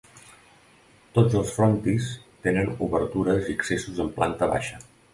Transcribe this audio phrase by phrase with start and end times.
[1.17, 2.09] Tots els frontis
[2.49, 4.87] tenen obertures i accessos en planta baixa.